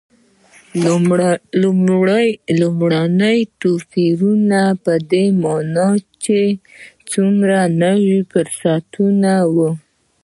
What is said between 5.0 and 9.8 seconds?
دې معنا چې څومره نوي فرصتونه و.